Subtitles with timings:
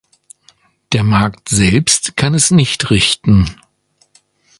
[0.93, 3.45] Der Markt selbst kann es nicht richten.